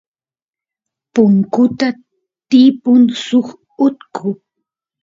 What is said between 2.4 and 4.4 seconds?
tiypun suk utku